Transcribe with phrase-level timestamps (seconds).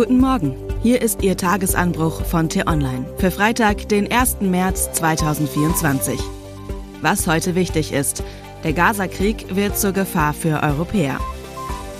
[0.00, 0.56] Guten Morgen.
[0.82, 4.40] Hier ist Ihr Tagesanbruch von T-Online für Freitag, den 1.
[4.40, 6.18] März 2024.
[7.02, 8.24] Was heute wichtig ist:
[8.64, 11.20] Der Gaza-Krieg wird zur Gefahr für Europäer.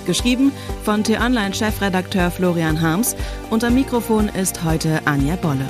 [0.07, 0.51] Geschrieben
[0.83, 3.17] von T-Online-Chefredakteur Florian Harms
[3.51, 5.69] und am Mikrofon ist heute Anja Bolle.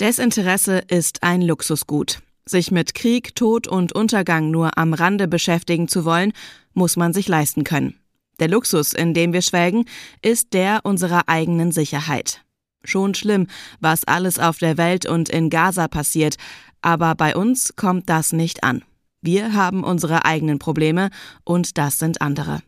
[0.00, 2.22] Desinteresse ist ein Luxusgut.
[2.46, 6.32] Sich mit Krieg, Tod und Untergang nur am Rande beschäftigen zu wollen,
[6.72, 7.98] muss man sich leisten können.
[8.42, 9.84] Der Luxus, in dem wir schwelgen,
[10.20, 12.42] ist der unserer eigenen Sicherheit.
[12.82, 13.46] Schon schlimm,
[13.78, 16.34] was alles auf der Welt und in Gaza passiert,
[16.80, 18.82] aber bei uns kommt das nicht an.
[19.20, 21.10] Wir haben unsere eigenen Probleme
[21.44, 22.62] und das sind andere.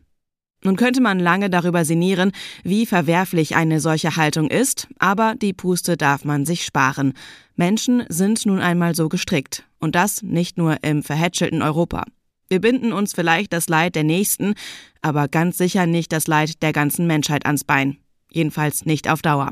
[0.63, 2.31] Nun könnte man lange darüber sinnieren,
[2.63, 7.11] wie verwerflich eine solche Haltung ist, aber die Puste darf man sich sparen.
[7.57, 9.65] Menschen sind nun einmal so gestrickt.
[9.79, 12.05] Und das nicht nur im verhätschelten Europa.
[12.49, 14.53] Wir binden uns vielleicht das Leid der Nächsten,
[15.01, 17.97] aber ganz sicher nicht das Leid der ganzen Menschheit ans Bein.
[18.31, 19.51] Jedenfalls nicht auf Dauer.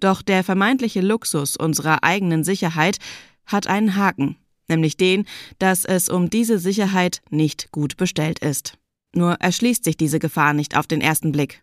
[0.00, 2.98] Doch der vermeintliche Luxus unserer eigenen Sicherheit
[3.46, 4.36] hat einen Haken,
[4.68, 5.26] nämlich den,
[5.58, 8.76] dass es um diese Sicherheit nicht gut bestellt ist.
[9.14, 11.62] Nur erschließt sich diese Gefahr nicht auf den ersten Blick.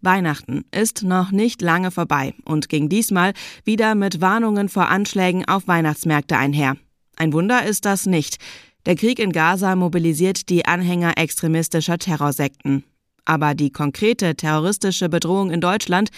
[0.00, 3.32] Weihnachten ist noch nicht lange vorbei und ging diesmal
[3.64, 6.76] wieder mit Warnungen vor Anschlägen auf Weihnachtsmärkte einher.
[7.16, 8.38] Ein Wunder ist das nicht,
[8.86, 12.84] der Krieg in Gaza mobilisiert die Anhänger extremistischer Terrorsekten.
[13.24, 16.10] Aber die konkrete terroristische Bedrohung in Deutschland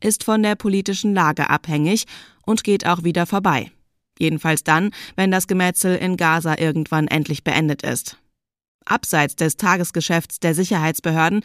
[0.00, 2.04] ist von der politischen Lage abhängig
[2.44, 3.70] und geht auch wieder vorbei.
[4.18, 8.18] Jedenfalls dann, wenn das Gemetzel in Gaza irgendwann endlich beendet ist.
[8.84, 11.42] Abseits des Tagesgeschäfts der Sicherheitsbehörden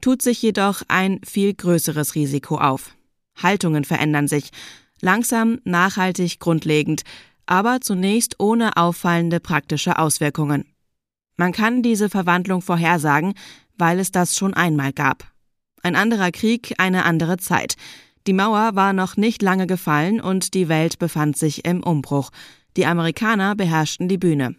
[0.00, 2.94] tut sich jedoch ein viel größeres Risiko auf.
[3.40, 4.50] Haltungen verändern sich,
[5.00, 7.02] langsam, nachhaltig, grundlegend,
[7.46, 10.64] aber zunächst ohne auffallende praktische Auswirkungen.
[11.36, 13.34] Man kann diese Verwandlung vorhersagen,
[13.76, 15.24] weil es das schon einmal gab.
[15.82, 17.76] Ein anderer Krieg, eine andere Zeit.
[18.26, 22.30] Die Mauer war noch nicht lange gefallen und die Welt befand sich im Umbruch.
[22.76, 24.54] Die Amerikaner beherrschten die Bühne.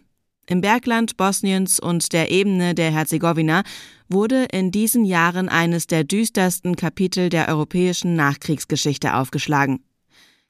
[0.46, 3.62] Im Bergland Bosniens und der Ebene der Herzegowina
[4.08, 9.84] wurde in diesen Jahren eines der düstersten Kapitel der europäischen Nachkriegsgeschichte aufgeschlagen.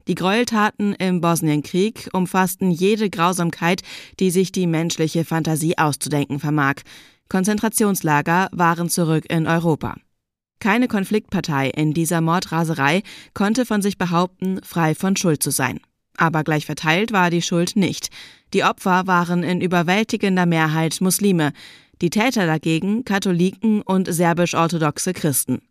[0.08, 3.82] Die Gräueltaten im Bosnienkrieg umfassten jede Grausamkeit,
[4.18, 6.76] die sich die menschliche Fantasie auszudenken vermag.
[7.28, 9.96] Konzentrationslager waren zurück in Europa.
[10.58, 13.02] Keine Konfliktpartei in dieser Mordraserei
[13.34, 15.80] konnte von sich behaupten, frei von Schuld zu sein.
[16.16, 18.10] Aber gleich verteilt war die Schuld nicht.
[18.52, 21.52] Die Opfer waren in überwältigender Mehrheit Muslime,
[22.00, 25.62] die Täter dagegen Katholiken und serbisch-orthodoxe Christen.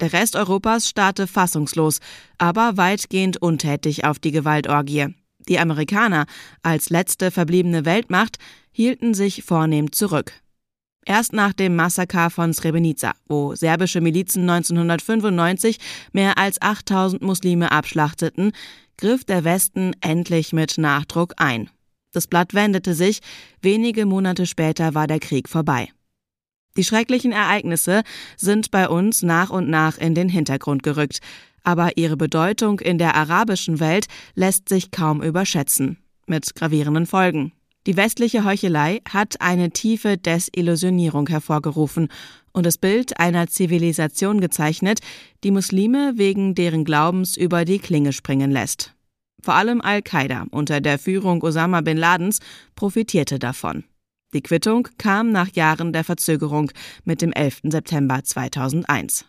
[0.00, 1.98] Der Rest Europas starrte fassungslos,
[2.38, 5.14] aber weitgehend untätig auf die Gewaltorgie.
[5.48, 6.26] Die Amerikaner,
[6.62, 8.38] als letzte verbliebene Weltmacht,
[8.70, 10.32] hielten sich vornehm zurück.
[11.04, 15.78] Erst nach dem Massaker von Srebrenica, wo serbische Milizen 1995
[16.12, 18.52] mehr als 8000 Muslime abschlachteten,
[18.98, 21.70] griff der Westen endlich mit Nachdruck ein.
[22.12, 23.20] Das Blatt wendete sich,
[23.62, 25.88] wenige Monate später war der Krieg vorbei.
[26.78, 28.02] Die schrecklichen Ereignisse
[28.36, 31.18] sind bei uns nach und nach in den Hintergrund gerückt,
[31.64, 34.06] aber ihre Bedeutung in der arabischen Welt
[34.36, 37.52] lässt sich kaum überschätzen, mit gravierenden Folgen.
[37.88, 42.10] Die westliche Heuchelei hat eine tiefe Desillusionierung hervorgerufen
[42.52, 45.00] und das Bild einer Zivilisation gezeichnet,
[45.42, 48.94] die Muslime wegen deren Glaubens über die Klinge springen lässt.
[49.42, 52.38] Vor allem Al-Qaida unter der Führung Osama bin Ladens
[52.76, 53.82] profitierte davon.
[54.34, 56.70] Die Quittung kam nach Jahren der Verzögerung
[57.04, 57.60] mit dem 11.
[57.64, 59.24] September 2001.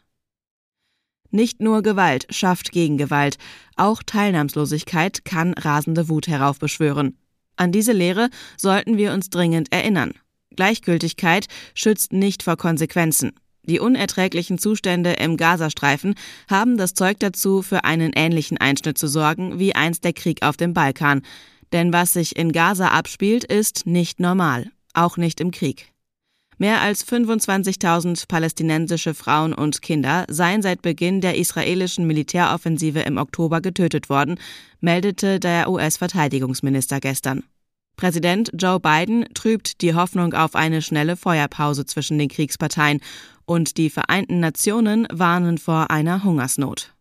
[1.32, 3.38] Nicht nur Gewalt schafft Gegengewalt,
[3.78, 7.18] auch Teilnahmslosigkeit kann rasende Wut heraufbeschwören.
[7.56, 10.14] An diese Lehre sollten wir uns dringend erinnern.
[10.56, 13.32] Gleichgültigkeit schützt nicht vor Konsequenzen.
[13.64, 16.16] Die unerträglichen Zustände im Gazastreifen
[16.50, 20.58] haben das Zeug dazu, für einen ähnlichen Einschnitt zu sorgen wie einst der Krieg auf
[20.58, 21.22] dem Balkan.
[21.72, 25.92] Denn was sich in Gaza abspielt, ist nicht normal auch nicht im Krieg.
[26.58, 33.62] Mehr als 25.000 palästinensische Frauen und Kinder seien seit Beginn der israelischen Militäroffensive im Oktober
[33.62, 34.38] getötet worden,
[34.82, 37.44] meldete der US-Verteidigungsminister gestern.
[37.96, 43.00] Präsident Joe Biden trübt die Hoffnung auf eine schnelle Feuerpause zwischen den Kriegsparteien
[43.46, 46.94] und die Vereinten Nationen warnen vor einer Hungersnot.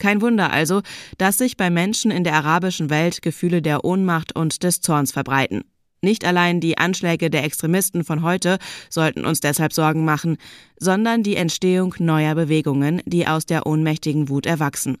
[0.00, 0.82] Kein Wunder also,
[1.18, 5.62] dass sich bei Menschen in der arabischen Welt Gefühle der Ohnmacht und des Zorns verbreiten.
[6.04, 8.58] Nicht allein die Anschläge der Extremisten von heute
[8.90, 10.36] sollten uns deshalb Sorgen machen,
[10.78, 14.98] sondern die Entstehung neuer Bewegungen, die aus der ohnmächtigen Wut erwachsen.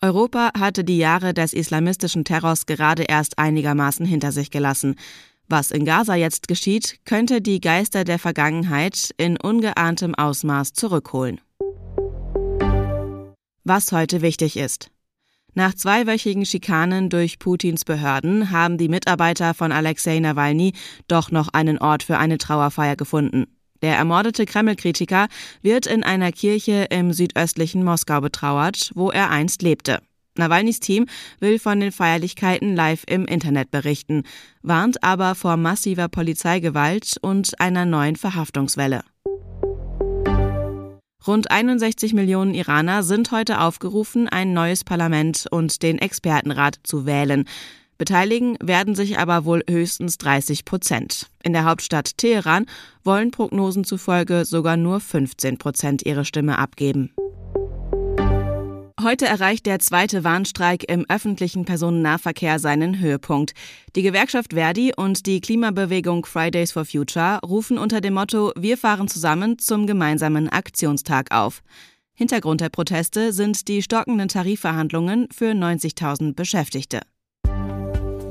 [0.00, 4.94] Europa hatte die Jahre des islamistischen Terrors gerade erst einigermaßen hinter sich gelassen.
[5.48, 11.40] Was in Gaza jetzt geschieht, könnte die Geister der Vergangenheit in ungeahntem Ausmaß zurückholen.
[13.64, 14.91] Was heute wichtig ist.
[15.54, 20.72] Nach zweiwöchigen Schikanen durch Putins Behörden haben die Mitarbeiter von Alexei Nawalny
[21.08, 23.44] doch noch einen Ort für eine Trauerfeier gefunden.
[23.82, 25.28] Der ermordete Kreml-Kritiker
[25.60, 30.00] wird in einer Kirche im südöstlichen Moskau betrauert, wo er einst lebte.
[30.38, 31.06] Nawalnys Team
[31.40, 34.22] will von den Feierlichkeiten live im Internet berichten,
[34.62, 39.02] warnt aber vor massiver Polizeigewalt und einer neuen Verhaftungswelle.
[41.26, 47.44] Rund 61 Millionen Iraner sind heute aufgerufen, ein neues Parlament und den Expertenrat zu wählen.
[47.96, 51.28] Beteiligen werden sich aber wohl höchstens 30 Prozent.
[51.44, 52.66] In der Hauptstadt Teheran
[53.04, 57.12] wollen Prognosen zufolge sogar nur 15 Prozent ihre Stimme abgeben.
[59.02, 63.52] Heute erreicht der zweite Warnstreik im öffentlichen Personennahverkehr seinen Höhepunkt.
[63.96, 69.08] Die Gewerkschaft Verdi und die Klimabewegung Fridays for Future rufen unter dem Motto Wir fahren
[69.08, 71.62] zusammen zum gemeinsamen Aktionstag auf.
[72.14, 77.00] Hintergrund der Proteste sind die stockenden Tarifverhandlungen für 90.000 Beschäftigte.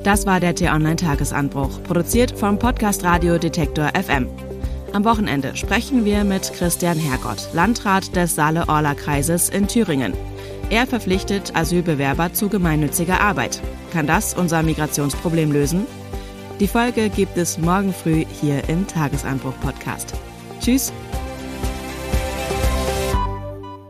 [0.03, 4.50] Das war der T-Online-Tagesanbruch, produziert vom Podcast Radio Detektor FM.
[4.93, 10.13] Am Wochenende sprechen wir mit Christian Hergott, Landrat des Saale-Orla-Kreises in Thüringen.
[10.69, 13.61] Er verpflichtet Asylbewerber zu gemeinnütziger Arbeit.
[13.93, 15.87] Kann das unser Migrationsproblem lösen?
[16.59, 20.13] Die Folge gibt es morgen früh hier im Tagesanbruch-Podcast.
[20.59, 20.91] Tschüss.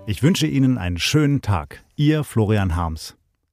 [0.05, 1.83] Ich wünsche Ihnen einen schönen Tag.
[1.95, 3.15] Ihr Florian Harms.